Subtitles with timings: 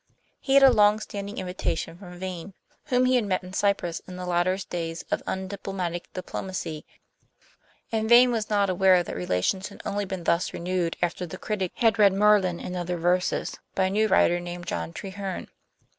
[0.39, 2.55] He had a long standing invitation from Vane,
[2.85, 6.87] whom he had met in Cyprus in the latter's days of undiplomatic diplomacy;
[7.91, 11.73] and Vane was not aware that relations had only been thus renewed after the critic
[11.75, 15.49] had read Merlin and Other Verses, by a new writer named John Treherne.